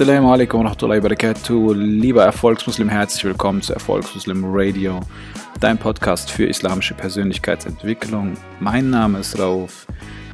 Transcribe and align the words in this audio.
Assalamu 0.00 0.32
alaikum 0.32 0.60
wa 0.60 0.70
rahmatullahi 0.70 1.02
wa 1.02 1.08
barakatuh. 1.08 1.74
Lieber 1.74 2.24
Erfolgsmuslim, 2.24 2.88
herzlich 2.88 3.22
willkommen 3.22 3.60
zu 3.60 3.74
Erfolgsmuslim 3.74 4.44
Radio, 4.46 5.00
dein 5.60 5.76
Podcast 5.76 6.30
für 6.30 6.46
islamische 6.46 6.94
Persönlichkeitsentwicklung. 6.94 8.32
Mein 8.60 8.88
Name 8.88 9.18
ist 9.18 9.38
Rauf 9.38 9.86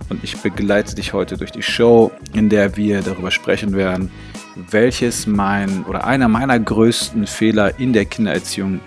und 0.09 0.23
ich 0.23 0.41
begleite 0.41 0.95
dich 0.95 1.13
heute 1.13 1.37
durch 1.37 1.51
die 1.51 1.65
Show, 1.65 2.13
in 2.33 2.49
der 2.49 2.77
wir 2.77 3.03
darüber 3.03 3.33
sprechen 3.33 3.73
werden, 3.73 4.13
welches 4.55 5.27
mein 5.27 5.85
oder 5.87 6.07
einer 6.07 6.29
meiner 6.29 6.61
größten 6.61 7.27
Fehler 7.27 7.81
in 7.81 7.93
der 7.93 8.05
Kindererziehung 8.05 8.81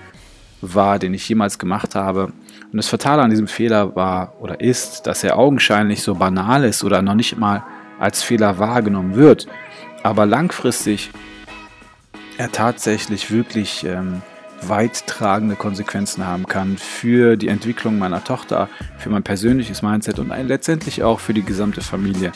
war, 0.62 0.98
den 0.98 1.14
ich 1.14 1.28
jemals 1.28 1.60
gemacht 1.60 1.94
habe. 1.94 2.28
Und 2.72 2.78
das 2.78 2.88
Fatale 2.88 3.22
an 3.22 3.32
diesem 3.32 3.50
Fehler 3.50 3.98
war 3.98 4.34
oder 4.40 4.62
ist, 4.62 5.08
dass 5.08 5.26
er 5.26 5.38
augenscheinlich 5.38 6.02
so 6.02 6.16
banal 6.16 6.64
ist 6.64 6.86
oder 6.86 7.02
noch 7.02 7.16
nicht 7.16 7.38
mal 7.38 7.66
als 8.00 8.24
Fehler 8.24 8.60
wahrgenommen 8.60 9.16
wird 9.16 9.46
aber 10.04 10.26
langfristig 10.26 11.12
er 12.38 12.52
tatsächlich 12.52 13.32
wirklich 13.32 13.84
ähm, 13.84 14.22
weittragende 14.62 15.56
Konsequenzen 15.56 16.26
haben 16.26 16.48
kann 16.48 16.78
für 16.78 17.36
die 17.36 17.48
Entwicklung 17.48 17.98
meiner 17.98 18.24
Tochter, 18.24 18.70
für 18.98 19.10
mein 19.10 19.24
persönliches 19.24 19.82
Mindset 19.82 20.20
und 20.20 20.30
letztendlich 20.48 21.04
auch 21.04 21.20
für 21.20 21.34
die 21.34 21.44
gesamte 21.44 21.82
Familie. 21.82 22.32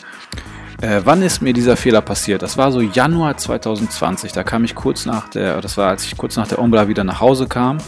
Äh, 0.80 1.02
wann 1.04 1.22
ist 1.22 1.40
mir 1.40 1.52
dieser 1.52 1.76
Fehler 1.76 2.00
passiert? 2.00 2.42
Das 2.42 2.58
war 2.58 2.72
so 2.72 2.80
Januar 2.80 3.36
2020. 3.36 4.32
Da 4.32 4.42
kam 4.42 4.64
ich 4.64 4.74
kurz 4.74 5.06
nach 5.06 5.28
der, 5.28 5.60
das 5.60 5.76
war 5.76 5.88
als 5.88 6.04
ich 6.04 6.16
kurz 6.16 6.36
nach 6.36 6.48
der 6.48 6.58
Umbra 6.58 6.88
wieder 6.88 7.04
nach 7.04 7.20
Hause 7.20 7.46
kam 7.46 7.78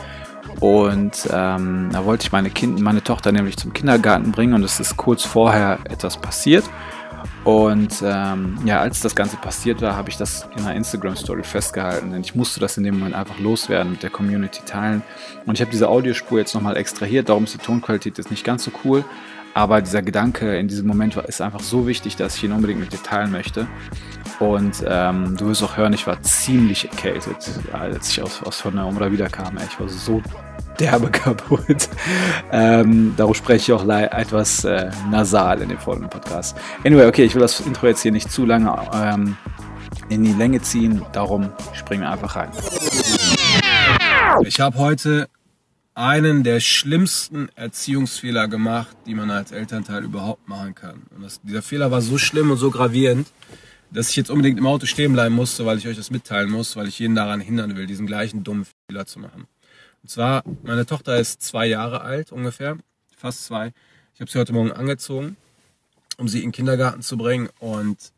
und 0.60 1.28
ähm, 1.30 1.90
da 1.92 2.04
wollte 2.04 2.24
ich 2.24 2.32
meine 2.32 2.50
Kind, 2.50 2.80
meine 2.80 3.02
Tochter 3.02 3.32
nämlich 3.32 3.56
zum 3.56 3.72
Kindergarten 3.72 4.32
bringen 4.32 4.54
und 4.54 4.64
es 4.64 4.80
ist 4.80 4.96
kurz 4.96 5.24
vorher 5.24 5.78
etwas 5.84 6.16
passiert. 6.16 6.64
Und 7.46 8.02
ähm, 8.04 8.58
ja, 8.64 8.80
als 8.80 8.98
das 8.98 9.14
Ganze 9.14 9.36
passiert 9.36 9.80
war, 9.80 9.94
habe 9.94 10.10
ich 10.10 10.16
das 10.16 10.48
in 10.56 10.64
einer 10.64 10.74
Instagram-Story 10.74 11.44
festgehalten, 11.44 12.10
denn 12.10 12.22
ich 12.22 12.34
musste 12.34 12.58
das 12.58 12.76
in 12.76 12.82
dem 12.82 12.98
Moment 12.98 13.14
einfach 13.14 13.38
loswerden, 13.38 13.92
mit 13.92 14.02
der 14.02 14.10
Community 14.10 14.62
teilen. 14.66 15.04
Und 15.46 15.54
ich 15.54 15.60
habe 15.60 15.70
diese 15.70 15.88
Audiospur 15.88 16.40
jetzt 16.40 16.56
nochmal 16.56 16.76
extrahiert, 16.76 17.28
darum 17.28 17.44
ist 17.44 17.54
die 17.54 17.58
Tonqualität 17.58 18.18
jetzt 18.18 18.32
nicht 18.32 18.42
ganz 18.42 18.64
so 18.64 18.72
cool. 18.84 19.04
Aber 19.54 19.80
dieser 19.80 20.02
Gedanke 20.02 20.58
in 20.58 20.66
diesem 20.66 20.88
Moment 20.88 21.14
war, 21.14 21.28
ist 21.28 21.40
einfach 21.40 21.60
so 21.60 21.86
wichtig, 21.86 22.16
dass 22.16 22.34
ich 22.34 22.42
ihn 22.42 22.50
unbedingt 22.50 22.80
mit 22.80 22.92
dir 22.92 23.00
teilen 23.00 23.30
möchte. 23.30 23.68
Und 24.40 24.84
ähm, 24.84 25.36
du 25.36 25.46
wirst 25.46 25.62
auch 25.62 25.76
hören, 25.76 25.92
ich 25.92 26.08
war 26.08 26.20
ziemlich 26.22 26.90
erkältet, 26.90 27.48
als 27.72 28.10
ich 28.10 28.22
aus, 28.22 28.42
aus 28.42 28.60
von 28.60 28.74
der 28.74 28.86
Umra 28.86 29.12
wiederkam. 29.12 29.56
Ich 29.64 29.78
war 29.78 29.88
so 29.88 30.20
derbe 30.80 31.10
kaputt. 31.10 31.88
Ähm, 32.52 33.14
darum 33.16 33.34
spreche 33.34 33.72
ich 33.72 33.72
auch 33.72 33.88
etwas 33.88 34.64
äh, 34.64 34.90
nasal 35.10 35.62
in 35.62 35.68
dem 35.68 35.78
folgenden 35.78 36.10
Podcast. 36.10 36.56
Anyway, 36.84 37.06
okay, 37.06 37.24
ich 37.24 37.34
will 37.34 37.42
das 37.42 37.60
Intro 37.60 37.86
jetzt 37.86 38.02
hier 38.02 38.12
nicht 38.12 38.30
zu 38.30 38.44
lange 38.44 38.76
ähm, 38.94 39.36
in 40.08 40.24
die 40.24 40.32
Länge 40.32 40.60
ziehen, 40.62 41.02
darum 41.12 41.52
springen 41.72 42.02
wir 42.02 42.10
einfach 42.10 42.36
rein. 42.36 42.50
Ich 44.44 44.60
habe 44.60 44.78
heute 44.78 45.28
einen 45.94 46.42
der 46.42 46.60
schlimmsten 46.60 47.48
Erziehungsfehler 47.56 48.48
gemacht, 48.48 48.96
die 49.06 49.14
man 49.14 49.30
als 49.30 49.50
Elternteil 49.50 50.04
überhaupt 50.04 50.46
machen 50.46 50.74
kann. 50.74 51.02
Und 51.14 51.22
das, 51.22 51.40
dieser 51.42 51.62
Fehler 51.62 51.90
war 51.90 52.02
so 52.02 52.18
schlimm 52.18 52.50
und 52.50 52.58
so 52.58 52.70
gravierend, 52.70 53.28
dass 53.90 54.10
ich 54.10 54.16
jetzt 54.16 54.30
unbedingt 54.30 54.58
im 54.58 54.66
Auto 54.66 54.84
stehen 54.84 55.14
bleiben 55.14 55.34
musste, 55.34 55.64
weil 55.64 55.78
ich 55.78 55.88
euch 55.88 55.96
das 55.96 56.10
mitteilen 56.10 56.50
muss, 56.50 56.76
weil 56.76 56.86
ich 56.88 56.98
jeden 56.98 57.14
daran 57.14 57.40
hindern 57.40 57.76
will, 57.76 57.86
diesen 57.86 58.06
gleichen 58.06 58.44
dummen 58.44 58.66
Fehler 58.90 59.06
zu 59.06 59.20
machen. 59.20 59.46
Und 60.06 60.10
zwar, 60.10 60.44
meine 60.62 60.86
Tochter 60.86 61.16
ist 61.16 61.42
zwei 61.42 61.66
Jahre 61.66 62.02
alt 62.02 62.30
ungefähr, 62.30 62.78
fast 63.16 63.44
zwei. 63.44 63.72
Ich 64.14 64.20
habe 64.20 64.30
sie 64.30 64.38
heute 64.38 64.52
Morgen 64.52 64.70
angezogen, 64.70 65.36
um 66.16 66.28
sie 66.28 66.38
in 66.38 66.50
den 66.50 66.52
Kindergarten 66.52 67.02
zu 67.02 67.16
bringen. 67.16 67.48
Und 67.58 68.12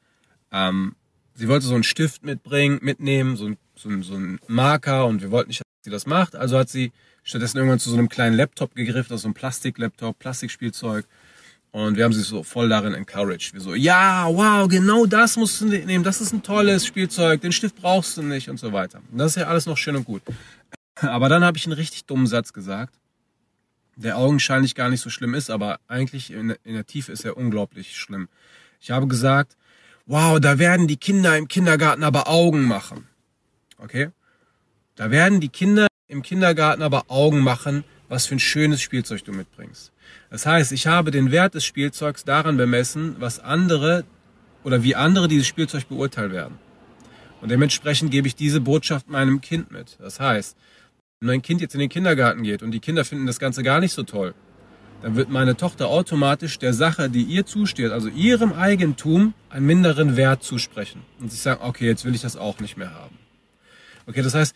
ähm, 0.52 0.96
sie 1.34 1.48
wollte 1.48 1.64
so 1.64 1.72
einen 1.72 1.84
Stift 1.84 2.26
mitbringen, 2.26 2.80
mitnehmen, 2.82 3.36
so 3.36 3.46
ein, 3.46 3.56
so, 3.74 3.88
so 4.02 4.16
ein 4.16 4.38
Marker. 4.48 5.06
Und 5.06 5.22
wir 5.22 5.30
wollten 5.30 5.48
nicht, 5.48 5.60
dass 5.60 5.84
sie 5.84 5.90
das 5.90 6.04
macht. 6.04 6.36
Also 6.36 6.58
hat 6.58 6.68
sie 6.68 6.92
stattdessen 7.22 7.56
irgendwann 7.56 7.78
zu 7.78 7.88
so 7.88 7.96
einem 7.96 8.10
kleinen 8.10 8.36
Laptop 8.36 8.74
gegriffen, 8.74 9.12
also 9.12 9.22
so 9.22 9.28
ein 9.28 9.34
Plastiklaptop, 9.34 10.18
Plastikspielzeug. 10.18 11.06
Und 11.70 11.96
wir 11.96 12.04
haben 12.04 12.12
sie 12.12 12.22
so 12.22 12.42
voll 12.42 12.68
darin 12.68 12.92
encouraged. 12.92 13.54
Wir 13.54 13.60
so, 13.60 13.74
ja, 13.74 14.26
wow, 14.30 14.68
genau 14.68 15.06
das 15.06 15.36
musst 15.36 15.60
du 15.60 15.66
nehmen. 15.66 16.04
Das 16.04 16.20
ist 16.20 16.32
ein 16.32 16.42
tolles 16.42 16.84
Spielzeug. 16.84 17.40
Den 17.40 17.52
Stift 17.52 17.76
brauchst 17.76 18.16
du 18.18 18.22
nicht 18.22 18.50
und 18.50 18.58
so 18.58 18.72
weiter. 18.72 19.00
Und 19.10 19.18
das 19.18 19.32
ist 19.32 19.36
ja 19.36 19.48
alles 19.48 19.64
noch 19.64 19.76
schön 19.76 19.96
und 19.96 20.04
gut. 20.04 20.22
Aber 21.00 21.28
dann 21.28 21.44
habe 21.44 21.58
ich 21.58 21.66
einen 21.66 21.74
richtig 21.74 22.04
dummen 22.04 22.26
Satz 22.26 22.52
gesagt, 22.52 22.94
der 23.96 24.16
augenscheinlich 24.16 24.74
gar 24.74 24.90
nicht 24.90 25.00
so 25.00 25.10
schlimm 25.10 25.34
ist, 25.34 25.50
aber 25.50 25.80
eigentlich 25.88 26.30
in, 26.30 26.54
in 26.64 26.74
der 26.74 26.86
Tiefe 26.86 27.12
ist 27.12 27.24
er 27.24 27.36
unglaublich 27.36 27.96
schlimm. 27.96 28.28
Ich 28.80 28.90
habe 28.90 29.08
gesagt, 29.08 29.56
wow, 30.06 30.38
da 30.40 30.58
werden 30.58 30.86
die 30.86 30.96
Kinder 30.96 31.36
im 31.36 31.48
Kindergarten 31.48 32.02
aber 32.02 32.28
Augen 32.28 32.64
machen. 32.64 33.08
Okay? 33.78 34.10
Da 34.94 35.10
werden 35.10 35.40
die 35.40 35.48
Kinder 35.48 35.86
im 36.06 36.22
Kindergarten 36.22 36.82
aber 36.82 37.04
Augen 37.08 37.40
machen, 37.40 37.84
was 38.08 38.26
für 38.26 38.36
ein 38.36 38.40
schönes 38.40 38.80
Spielzeug 38.80 39.24
du 39.24 39.32
mitbringst. 39.32 39.92
Das 40.30 40.46
heißt, 40.46 40.72
ich 40.72 40.86
habe 40.86 41.10
den 41.10 41.30
Wert 41.30 41.54
des 41.54 41.64
Spielzeugs 41.64 42.24
daran 42.24 42.56
bemessen, 42.56 43.16
was 43.18 43.40
andere 43.40 44.04
oder 44.64 44.82
wie 44.82 44.94
andere 44.94 45.28
dieses 45.28 45.46
Spielzeug 45.46 45.88
beurteilt 45.88 46.32
werden. 46.32 46.58
Und 47.40 47.50
dementsprechend 47.50 48.10
gebe 48.10 48.26
ich 48.26 48.34
diese 48.34 48.60
Botschaft 48.60 49.08
meinem 49.08 49.40
Kind 49.40 49.70
mit. 49.70 49.96
Das 50.00 50.18
heißt, 50.18 50.56
wenn 51.20 51.26
mein 51.28 51.42
Kind 51.42 51.60
jetzt 51.60 51.74
in 51.74 51.80
den 51.80 51.88
Kindergarten 51.88 52.42
geht 52.42 52.62
und 52.62 52.70
die 52.70 52.80
Kinder 52.80 53.04
finden 53.04 53.26
das 53.26 53.38
Ganze 53.38 53.62
gar 53.62 53.80
nicht 53.80 53.92
so 53.92 54.04
toll, 54.04 54.34
dann 55.02 55.16
wird 55.16 55.30
meine 55.30 55.56
Tochter 55.56 55.88
automatisch 55.88 56.58
der 56.58 56.72
Sache, 56.72 57.08
die 57.10 57.22
ihr 57.22 57.46
zusteht, 57.46 57.90
also 57.90 58.08
ihrem 58.08 58.52
Eigentum, 58.52 59.34
einen 59.50 59.66
minderen 59.66 60.16
Wert 60.16 60.42
zusprechen. 60.42 61.02
Und 61.20 61.30
sie 61.30 61.36
sagen, 61.36 61.60
okay, 61.62 61.86
jetzt 61.86 62.04
will 62.04 62.14
ich 62.14 62.20
das 62.20 62.36
auch 62.36 62.60
nicht 62.60 62.76
mehr 62.76 62.94
haben. 62.94 63.16
Okay, 64.06 64.22
das 64.22 64.34
heißt, 64.34 64.54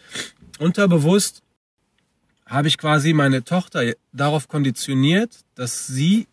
unterbewusst 0.58 1.42
habe 2.46 2.68
ich 2.68 2.78
quasi 2.78 3.12
meine 3.12 3.44
Tochter 3.44 3.82
darauf 4.12 4.48
konditioniert, 4.48 5.40
dass 5.54 5.86
sie 5.86 6.26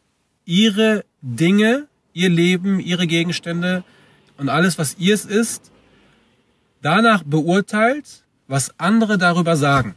ihre 0.45 1.05
Dinge, 1.21 1.87
ihr 2.13 2.29
Leben, 2.29 2.79
ihre 2.79 3.07
Gegenstände 3.07 3.83
und 4.37 4.49
alles, 4.49 4.77
was 4.77 4.97
ihrs 4.97 5.25
ist, 5.25 5.71
danach 6.81 7.23
beurteilt, 7.23 8.23
was 8.47 8.73
andere 8.79 9.17
darüber 9.17 9.55
sagen. 9.55 9.95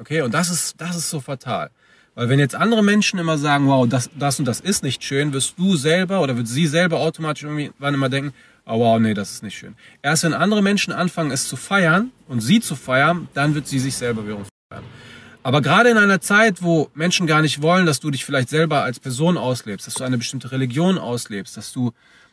Okay, 0.00 0.22
und 0.22 0.32
das 0.32 0.50
ist, 0.50 0.80
das 0.80 0.96
ist 0.96 1.10
so 1.10 1.20
fatal. 1.20 1.70
Weil 2.14 2.28
wenn 2.30 2.38
jetzt 2.38 2.54
andere 2.54 2.82
Menschen 2.82 3.18
immer 3.18 3.36
sagen, 3.36 3.68
wow, 3.68 3.86
das, 3.86 4.10
das 4.18 4.38
und 4.38 4.46
das 4.46 4.60
ist 4.60 4.82
nicht 4.82 5.04
schön, 5.04 5.32
wirst 5.32 5.58
du 5.58 5.76
selber 5.76 6.22
oder 6.22 6.36
wird 6.36 6.48
sie 6.48 6.66
selber 6.66 6.98
automatisch 6.98 7.44
irgendwann 7.44 7.94
immer 7.94 8.08
denken, 8.08 8.32
oh 8.66 8.78
wow, 8.80 8.98
nee, 8.98 9.14
das 9.14 9.30
ist 9.30 9.42
nicht 9.42 9.58
schön. 9.58 9.74
Erst 10.02 10.24
wenn 10.24 10.32
andere 10.32 10.62
Menschen 10.62 10.92
anfangen, 10.92 11.30
es 11.30 11.46
zu 11.48 11.56
feiern 11.56 12.10
und 12.28 12.40
sie 12.40 12.60
zu 12.60 12.76
feiern, 12.76 13.28
dann 13.34 13.54
wird 13.54 13.66
sie 13.66 13.78
sich 13.78 13.94
selber 13.94 14.24
wiederum 14.24 14.44
feiern. 14.72 14.84
Aber 15.42 15.60
gerade 15.60 15.90
in 15.90 15.98
einer 15.98 16.20
Zeit, 16.20 16.62
wo 16.62 16.90
Menschen 16.94 17.26
gar 17.26 17.42
nicht 17.42 17.62
wollen, 17.62 17.86
dass 17.86 18.00
du 18.00 18.10
dich 18.10 18.24
vielleicht 18.24 18.48
selber 18.48 18.82
als 18.82 19.00
Person 19.00 19.36
auslebst, 19.36 19.86
dass 19.86 19.94
du 19.94 20.04
eine 20.04 20.18
bestimmte 20.18 20.50
Religion 20.50 20.98
auslebst, 20.98 21.56
dass 21.56 21.72
du 21.72 21.92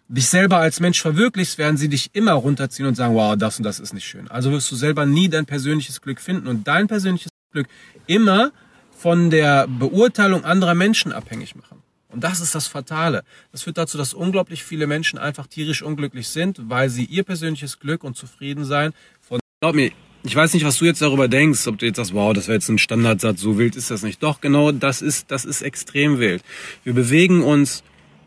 dich 0.10 0.28
selber 0.30 0.58
als 0.58 0.80
Mensch 0.80 1.02
verwirklichst, 1.02 1.58
werden 1.58 1.78
sie 1.78 1.90
dich 1.90 2.10
immer 2.14 2.34
runterziehen 2.34 2.88
und 2.88 2.96
sagen, 2.96 3.14
wow, 3.16 3.36
das 3.38 3.58
und 3.58 3.64
das 3.64 3.80
ist 3.80 3.94
nicht 3.94 4.08
schön. 4.08 4.30
Also 4.30 4.52
wirst 4.52 4.72
du 4.72 4.76
selber 4.76 5.06
nie 5.06 5.30
dein 5.30 5.46
persönliches 5.46 6.02
Glück 6.02 6.20
finden 6.20 6.48
und 6.48 6.68
dein 6.68 6.88
persönliches 6.88 7.30
Glück 7.58 7.68
immer 8.08 8.52
von 8.96 9.30
der 9.30 9.68
Beurteilung 9.68 10.44
anderer 10.44 10.74
Menschen 10.74 11.12
abhängig 11.12 11.56
machen. 11.56 11.84
Und 12.10 12.24
das 12.24 12.40
ist 12.40 12.56
das 12.56 12.68
Fatale. 12.68 13.24
Das 13.52 13.64
führt 13.64 13.78
dazu, 13.78 13.98
dass 13.98 14.14
unglaublich 14.14 14.64
viele 14.64 14.88
Menschen 14.88 15.20
einfach 15.20 15.48
tierisch 15.48 15.82
unglücklich 15.84 16.30
sind, 16.30 16.70
weil 16.70 16.90
sie 16.90 17.06
ihr 17.06 17.24
persönliches 17.24 17.80
Glück 17.80 18.04
und 18.04 18.16
Zufriedensein 18.16 18.94
von... 19.22 19.40
Glaub 19.62 19.76
mir, 19.76 19.92
ich 20.24 20.36
weiß 20.36 20.54
nicht, 20.54 20.66
was 20.66 20.78
du 20.78 20.86
jetzt 20.86 21.02
darüber 21.02 21.28
denkst, 21.28 21.68
ob 21.68 21.78
du 21.78 21.86
jetzt 21.86 21.98
sagst, 21.98 22.14
wow, 22.14 22.34
das 22.34 22.48
wäre 22.48 22.56
jetzt 22.56 22.70
ein 22.70 22.78
Standardsatz, 22.78 23.42
so 23.42 23.58
wild 23.58 23.76
ist 23.76 23.92
das 23.92 24.04
nicht. 24.04 24.24
Doch, 24.24 24.42
genau, 24.42 24.72
das 24.72 25.02
ist, 25.02 25.32
das 25.32 25.46
ist 25.46 25.62
extrem 25.62 26.20
wild. 26.20 26.44
Wir 26.84 26.94
bewegen 26.94 27.44
uns 27.44 27.84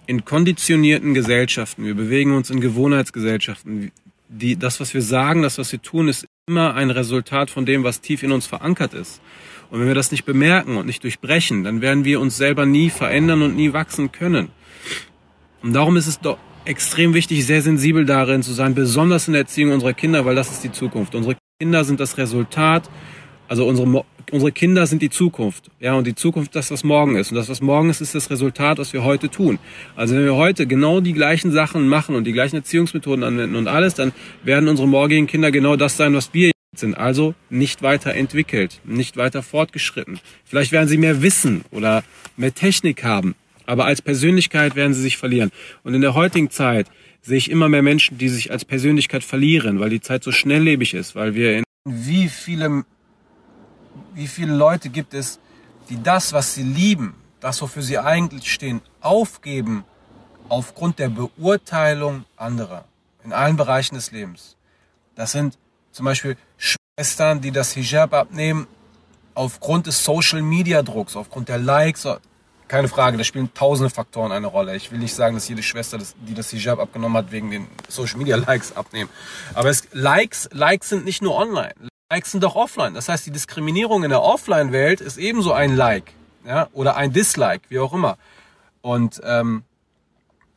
in 0.06 0.24
konditionierten 0.24 1.14
Gesellschaften, 1.14 1.84
wir 1.84 1.94
bewegen 1.94 2.34
uns 2.34 2.50
in 2.50 2.60
Gewohnheitsgesellschaften. 2.60 3.92
Die, 4.28 4.56
das, 4.56 4.80
was 4.80 4.94
wir 4.94 5.02
sagen, 5.02 5.42
das, 5.42 5.58
was 5.58 5.72
wir 5.72 5.82
tun, 5.82 6.08
ist 6.08 6.26
immer 6.50 6.74
ein 6.74 6.90
Resultat 6.90 7.48
von 7.48 7.64
dem, 7.64 7.84
was 7.84 8.00
tief 8.00 8.24
in 8.24 8.32
uns 8.32 8.44
verankert 8.44 8.92
ist. 8.92 9.22
Und 9.70 9.78
wenn 9.78 9.86
wir 9.86 9.94
das 9.94 10.10
nicht 10.10 10.24
bemerken 10.24 10.76
und 10.76 10.86
nicht 10.86 11.04
durchbrechen, 11.04 11.62
dann 11.62 11.80
werden 11.80 12.04
wir 12.04 12.20
uns 12.20 12.36
selber 12.36 12.66
nie 12.66 12.90
verändern 12.90 13.42
und 13.42 13.54
nie 13.54 13.72
wachsen 13.72 14.10
können. 14.10 14.48
Und 15.62 15.74
darum 15.74 15.96
ist 15.96 16.08
es 16.08 16.18
doch 16.18 16.38
extrem 16.64 17.14
wichtig, 17.14 17.46
sehr 17.46 17.62
sensibel 17.62 18.04
darin 18.04 18.42
zu 18.42 18.52
sein, 18.52 18.74
besonders 18.74 19.28
in 19.28 19.34
der 19.34 19.42
Erziehung 19.42 19.72
unserer 19.72 19.92
Kinder, 19.92 20.24
weil 20.24 20.34
das 20.34 20.50
ist 20.50 20.64
die 20.64 20.72
Zukunft. 20.72 21.14
Unsere 21.14 21.36
Kinder 21.60 21.84
sind 21.84 22.00
das 22.00 22.18
Resultat 22.18 22.90
also 23.50 23.66
unsere, 23.66 24.04
unsere 24.30 24.52
Kinder 24.52 24.86
sind 24.86 25.02
die 25.02 25.10
Zukunft. 25.10 25.72
Ja, 25.80 25.94
und 25.94 26.06
die 26.06 26.14
Zukunft, 26.14 26.54
das, 26.54 26.70
was 26.70 26.84
morgen 26.84 27.16
ist. 27.16 27.32
Und 27.32 27.36
das, 27.36 27.48
was 27.48 27.60
morgen 27.60 27.90
ist, 27.90 28.00
ist 28.00 28.14
das 28.14 28.30
Resultat, 28.30 28.78
was 28.78 28.92
wir 28.92 29.02
heute 29.02 29.28
tun. 29.28 29.58
Also 29.96 30.14
wenn 30.14 30.24
wir 30.24 30.36
heute 30.36 30.68
genau 30.68 31.00
die 31.00 31.14
gleichen 31.14 31.50
Sachen 31.50 31.88
machen 31.88 32.14
und 32.14 32.22
die 32.22 32.32
gleichen 32.32 32.54
Erziehungsmethoden 32.54 33.24
anwenden 33.24 33.56
und 33.56 33.66
alles, 33.66 33.94
dann 33.94 34.12
werden 34.44 34.68
unsere 34.68 34.86
morgigen 34.86 35.26
Kinder 35.26 35.50
genau 35.50 35.74
das 35.74 35.96
sein, 35.96 36.14
was 36.14 36.32
wir 36.32 36.52
sind. 36.76 36.94
Also 36.94 37.34
nicht 37.48 37.82
weiter 37.82 38.14
entwickelt, 38.14 38.80
nicht 38.84 39.16
weiter 39.16 39.42
fortgeschritten. 39.42 40.20
Vielleicht 40.44 40.70
werden 40.70 40.88
sie 40.88 40.96
mehr 40.96 41.20
Wissen 41.20 41.64
oder 41.72 42.04
mehr 42.36 42.54
Technik 42.54 43.02
haben. 43.02 43.34
Aber 43.66 43.84
als 43.84 44.00
Persönlichkeit 44.00 44.76
werden 44.76 44.94
sie 44.94 45.02
sich 45.02 45.16
verlieren. 45.16 45.50
Und 45.82 45.94
in 45.94 46.02
der 46.02 46.14
heutigen 46.14 46.50
Zeit 46.50 46.86
sehe 47.20 47.38
ich 47.38 47.50
immer 47.50 47.68
mehr 47.68 47.82
Menschen, 47.82 48.16
die 48.16 48.28
sich 48.28 48.52
als 48.52 48.64
Persönlichkeit 48.64 49.24
verlieren, 49.24 49.80
weil 49.80 49.90
die 49.90 50.00
Zeit 50.00 50.22
so 50.22 50.30
schnelllebig 50.30 50.94
ist, 50.94 51.16
weil 51.16 51.34
wir 51.34 51.58
in 51.58 51.64
wie 51.84 52.28
viele, 52.28 52.84
wie 54.14 54.26
viele 54.26 54.54
Leute 54.54 54.88
gibt 54.88 55.14
es, 55.14 55.38
die 55.88 56.02
das, 56.02 56.32
was 56.32 56.54
sie 56.54 56.62
lieben, 56.62 57.14
das, 57.40 57.60
wofür 57.62 57.82
sie 57.82 57.98
eigentlich 57.98 58.52
stehen, 58.52 58.80
aufgeben 59.00 59.84
aufgrund 60.48 60.98
der 60.98 61.08
Beurteilung 61.08 62.24
anderer 62.36 62.84
in 63.24 63.32
allen 63.32 63.56
Bereichen 63.56 63.94
des 63.94 64.10
Lebens. 64.10 64.56
Das 65.14 65.32
sind 65.32 65.58
zum 65.92 66.06
Beispiel 66.06 66.36
Schwestern, 66.56 67.40
die 67.40 67.50
das 67.50 67.72
Hijab 67.72 68.14
abnehmen 68.14 68.66
aufgrund 69.34 69.86
des 69.86 70.04
Social 70.04 70.42
Media 70.42 70.82
Drucks, 70.82 71.16
aufgrund 71.16 71.48
der 71.48 71.58
Likes. 71.58 72.06
Keine 72.68 72.88
Frage, 72.88 73.16
da 73.16 73.24
spielen 73.24 73.52
tausende 73.52 73.90
Faktoren 73.90 74.32
eine 74.32 74.46
Rolle. 74.46 74.76
Ich 74.76 74.92
will 74.92 74.98
nicht 74.98 75.14
sagen, 75.14 75.34
dass 75.34 75.48
jede 75.48 75.62
Schwester, 75.62 75.98
die 76.26 76.34
das 76.34 76.50
Hijab 76.50 76.78
abgenommen 76.78 77.16
hat, 77.16 77.32
wegen 77.32 77.50
den 77.50 77.66
Social 77.88 78.18
Media 78.18 78.36
Likes 78.36 78.76
abnehmen. 78.76 79.10
Aber 79.54 79.70
es, 79.70 79.88
Likes, 79.92 80.48
Likes 80.52 80.88
sind 80.88 81.04
nicht 81.04 81.20
nur 81.20 81.34
online. 81.34 81.89
Likes 82.10 82.32
sind 82.32 82.44
auch 82.44 82.56
offline. 82.56 82.94
Das 82.94 83.08
heißt, 83.08 83.24
die 83.24 83.30
Diskriminierung 83.30 84.02
in 84.02 84.10
der 84.10 84.22
Offline-Welt 84.22 85.00
ist 85.00 85.16
ebenso 85.16 85.52
ein 85.52 85.76
Like 85.76 86.12
ja, 86.44 86.68
oder 86.72 86.96
ein 86.96 87.12
Dislike, 87.12 87.62
wie 87.68 87.78
auch 87.78 87.92
immer. 87.92 88.18
Und 88.82 89.20
ähm, 89.24 89.62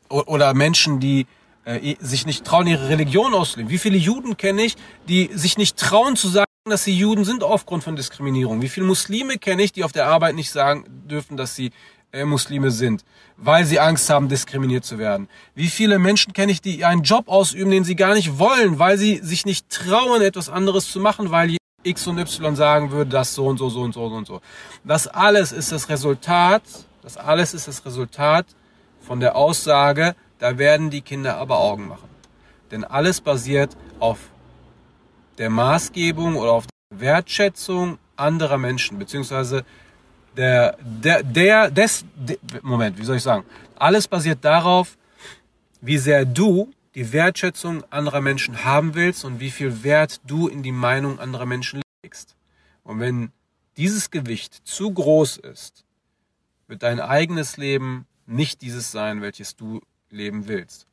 oder 0.10 0.54
Menschen, 0.54 1.00
die 1.00 1.28
äh, 1.66 1.96
sich 2.00 2.26
nicht 2.26 2.44
trauen, 2.44 2.68
ihre 2.68 2.90
Religion 2.90 3.34
auszuleben. 3.34 3.72
Wie 3.72 3.78
viele 3.78 3.98
Juden 3.98 4.36
kenne 4.38 4.64
ich, 4.64 4.76
die 5.08 5.30
sich 5.34 5.58
nicht 5.58 5.78
trauen 5.78 6.16
zu 6.16 6.28
sagen, 6.28 6.46
dass 6.66 6.84
sie 6.84 6.96
Juden 6.96 7.24
sind 7.24 7.44
aufgrund 7.44 7.84
von 7.84 7.96
Diskriminierung? 7.96 8.62
Wie 8.62 8.70
viele 8.70 8.86
Muslime 8.86 9.38
kenne 9.38 9.64
ich, 9.64 9.72
die 9.72 9.84
auf 9.84 9.92
der 9.92 10.08
Arbeit 10.08 10.36
nicht 10.36 10.52
sagen 10.52 10.86
dürfen, 11.08 11.38
dass 11.38 11.56
sie 11.56 11.72
äh, 12.14 12.26
Muslime 12.26 12.72
sind, 12.72 13.04
weil 13.38 13.66
sie 13.66 13.80
Angst 13.80 14.10
haben, 14.10 14.30
diskriminiert 14.30 14.86
zu 14.86 14.98
werden? 14.98 15.28
Wie 15.56 15.68
viele 15.68 16.00
Menschen 16.00 16.32
kenne 16.32 16.52
ich, 16.52 16.62
die 16.62 16.86
einen 16.86 17.02
Job 17.02 17.28
ausüben, 17.28 17.72
den 17.72 17.84
sie 17.84 17.96
gar 17.96 18.14
nicht 18.14 18.40
wollen, 18.40 18.80
weil 18.80 18.98
sie 18.98 19.18
sich 19.18 19.46
nicht 19.46 19.70
trauen, 19.70 20.22
etwas 20.22 20.48
anderes 20.48 20.90
zu 20.92 21.00
machen, 21.00 21.32
weil 21.32 21.58
X 21.84 22.08
und 22.08 22.18
Y 22.18 22.56
sagen 22.56 22.92
würde, 22.92 23.10
das 23.10 23.34
so 23.34 23.48
und 23.48 23.58
so, 23.58 23.70
so 23.70 23.82
und 23.82 23.94
so 23.94 24.06
und 24.06 24.26
so. 24.26 24.42
Das 24.84 25.08
alles 25.08 25.52
ist 25.52 25.72
das 25.72 25.90
Resultat, 25.90 26.64
das 27.02 27.18
alles 27.18 27.54
ist 27.54 27.68
das 27.68 27.86
Resultat 27.86 28.46
von 29.02 29.20
der 29.20 29.36
Aussage, 29.36 30.16
da 30.40 30.58
werden 30.58 30.90
die 30.90 31.02
Kinder 31.02 31.38
aber 31.38 31.60
Augen 31.60 31.88
machen. 31.88 32.10
Denn 32.72 32.84
alles 32.84 33.22
basiert 33.22 33.76
auf 34.00 34.20
der 35.38 35.50
Maßgebung 35.50 36.36
oder 36.36 36.52
auf 36.52 36.66
der 36.92 37.00
Wertschätzung 37.02 37.98
anderer 38.16 38.58
Menschen, 38.58 39.00
beziehungsweise 39.00 39.66
der, 40.38 40.78
der, 40.82 41.24
der, 41.24 41.72
des, 41.72 42.06
de, 42.16 42.38
Moment, 42.62 42.98
wie 42.98 43.04
soll 43.04 43.18
ich 43.18 43.24
sagen? 43.24 43.46
Alles 43.76 44.08
basiert 44.08 44.44
darauf, 44.44 44.98
wie 45.82 45.98
sehr 45.98 46.26
du 46.26 46.72
die 46.96 47.12
Wertschätzung 47.12 47.84
anderer 47.92 48.22
Menschen 48.22 48.64
haben 48.64 48.96
willst 48.96 49.26
und 49.26 49.40
wie 49.40 49.52
viel 49.52 49.84
Wert 49.84 50.22
du 50.26 50.48
in 50.48 50.64
die 50.64 50.72
Meinung 50.72 51.20
anderer 51.20 51.46
Menschen 51.46 51.82
legst. 52.04 52.36
Und 52.84 53.00
wenn 53.00 53.32
dieses 53.78 54.12
Gewicht 54.12 54.62
zu 54.64 54.92
groß 54.92 55.38
ist, 55.38 55.84
wird 56.68 56.84
dein 56.84 57.00
eigenes 57.00 57.58
Leben 57.58 58.06
nicht 58.26 58.62
dieses 58.62 58.92
sein, 58.92 59.22
welches 59.22 59.56
du 59.56 59.82
leben 60.10 60.48
willst. 60.48 60.88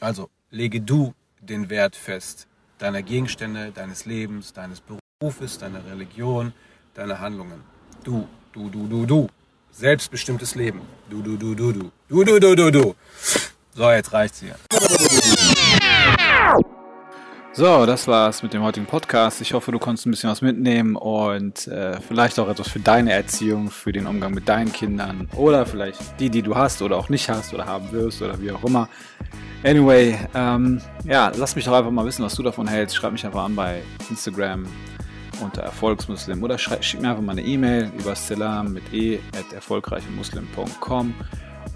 Also 0.00 0.30
lege 0.50 0.80
du 0.80 1.14
den 1.40 1.70
Wert 1.70 1.96
fest 1.96 2.46
deiner 2.78 3.02
Gegenstände, 3.02 3.72
deines 3.72 4.04
Lebens, 4.04 4.52
deines 4.52 4.80
Berufes, 5.20 5.58
deiner 5.58 5.84
Religion, 5.86 6.52
deiner 6.94 7.20
Handlungen. 7.20 7.62
Du, 8.04 8.26
du, 8.52 8.68
du, 8.70 8.86
du, 8.86 9.06
du. 9.06 9.28
Selbstbestimmtes 9.72 10.54
Leben. 10.54 10.80
Du, 11.10 11.20
du, 11.20 11.36
du, 11.36 11.54
du, 11.54 11.72
du. 11.72 11.90
Du, 12.08 12.24
du, 12.24 12.38
du, 12.38 12.54
du, 12.54 12.70
du. 12.70 12.94
So, 13.74 13.90
jetzt 13.90 14.12
reicht's 14.12 14.40
hier. 14.40 14.54
So, 17.52 17.86
das 17.86 18.06
war's 18.06 18.42
mit 18.44 18.54
dem 18.54 18.62
heutigen 18.62 18.86
Podcast. 18.86 19.40
Ich 19.40 19.52
hoffe, 19.52 19.72
du 19.72 19.80
konntest 19.80 20.06
ein 20.06 20.12
bisschen 20.12 20.30
was 20.30 20.42
mitnehmen 20.42 20.94
und 20.94 21.66
äh, 21.66 22.00
vielleicht 22.00 22.38
auch 22.38 22.48
etwas 22.48 22.68
für 22.68 22.78
deine 22.78 23.12
Erziehung, 23.12 23.68
für 23.68 23.90
den 23.90 24.06
Umgang 24.06 24.32
mit 24.32 24.48
deinen 24.48 24.72
Kindern 24.72 25.28
oder 25.34 25.66
vielleicht 25.66 25.98
die, 26.20 26.30
die 26.30 26.42
du 26.42 26.54
hast 26.54 26.82
oder 26.82 26.96
auch 26.96 27.08
nicht 27.08 27.28
hast 27.28 27.52
oder 27.52 27.66
haben 27.66 27.90
wirst 27.90 28.22
oder 28.22 28.40
wie 28.40 28.52
auch 28.52 28.62
immer. 28.62 28.88
Anyway, 29.64 30.16
ähm, 30.34 30.80
ja, 31.04 31.32
lass 31.36 31.56
mich 31.56 31.64
doch 31.64 31.72
einfach 31.72 31.90
mal 31.90 32.04
wissen, 32.04 32.24
was 32.24 32.36
du 32.36 32.44
davon 32.44 32.68
hältst. 32.68 32.94
Schreib 32.94 33.10
mich 33.10 33.26
einfach 33.26 33.44
an 33.44 33.56
bei 33.56 33.82
Instagram 34.08 34.66
unter 35.40 35.62
Erfolgsmuslim 35.62 36.42
oder 36.42 36.58
schick 36.58 37.00
mir 37.00 37.10
einfach 37.10 37.22
mal 37.22 37.32
eine 37.32 37.42
E-Mail 37.42 37.90
über 37.98 38.14
Salam 38.14 38.72
mit 38.72 38.92
e 38.92 39.18
at 39.36 39.52
erfolgreichemuslim.com 39.52 41.14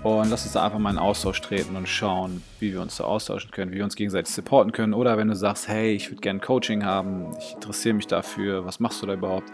und 0.03 0.31
lass 0.31 0.43
uns 0.43 0.53
da 0.53 0.65
einfach 0.65 0.81
mal 0.81 0.91
in 0.91 0.99
Austausch 0.99 1.41
treten 1.41 1.77
und 1.77 1.89
schauen, 1.89 2.43
wie 2.59 2.73
wir 2.73 2.81
uns 2.81 2.97
so 2.97 3.05
austauschen 3.05 3.53
können, 3.53 3.71
wie 3.71 3.77
wir 3.77 3.85
uns 3.85 3.95
gegenseitig 3.95 4.35
supporten 4.35 4.73
können. 4.73 4.95
Oder 4.95 5.17
wenn 5.17 5.29
du 5.29 5.37
sagst, 5.37 5.69
hey, 5.69 5.93
ich 5.93 6.11
würde 6.11 6.21
gerne 6.21 6.41
Coaching 6.41 6.85
haben, 6.85 7.37
ich 7.39 7.55
interessiere 7.55 7.95
mich 7.95 8.09
dafür, 8.09 8.65
was 8.65 8.81
machst 8.81 9.01
du 9.01 9.07
da 9.07 9.15
überhaupt? 9.15 9.49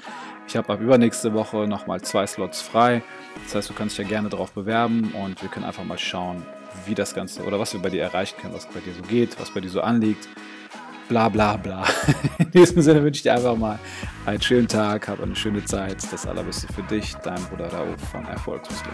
Ich 0.46 0.56
habe 0.56 0.72
ab 0.72 0.80
übernächste 0.80 1.34
Woche 1.34 1.66
nochmal 1.66 2.00
zwei 2.00 2.26
Slots 2.26 2.62
frei. 2.62 3.02
Das 3.44 3.56
heißt, 3.56 3.68
du 3.68 3.74
kannst 3.74 3.98
dich 3.98 4.06
ja 4.06 4.08
gerne 4.08 4.30
darauf 4.30 4.52
bewerben 4.52 5.12
und 5.22 5.42
wir 5.42 5.50
können 5.50 5.66
einfach 5.66 5.84
mal 5.84 5.98
schauen, 5.98 6.42
wie 6.86 6.94
das 6.94 7.14
Ganze 7.14 7.44
oder 7.44 7.60
was 7.60 7.74
wir 7.74 7.82
bei 7.82 7.90
dir 7.90 8.02
erreichen 8.02 8.36
können, 8.40 8.54
was 8.54 8.66
bei 8.66 8.80
dir 8.80 8.94
so 8.94 9.02
geht, 9.02 9.38
was 9.38 9.52
bei 9.52 9.60
dir 9.60 9.70
so 9.70 9.82
anliegt. 9.82 10.28
Bla 11.08 11.28
bla 11.28 11.56
bla. 11.56 11.84
In 12.38 12.50
diesem 12.50 12.82
Sinne 12.82 13.02
wünsche 13.02 13.18
ich 13.18 13.22
dir 13.22 13.34
einfach 13.34 13.56
mal 13.56 13.78
einen 14.26 14.42
schönen 14.42 14.68
Tag, 14.68 15.08
hab 15.08 15.22
eine 15.22 15.34
schöne 15.34 15.64
Zeit. 15.64 15.96
Das 16.12 16.26
Allerbeste 16.26 16.70
für 16.72 16.82
dich, 16.82 17.14
dein 17.24 17.42
Bruder 17.44 17.72
Raouf 17.72 18.00
von 18.12 18.26
Erfolgsmuslim. 18.26 18.92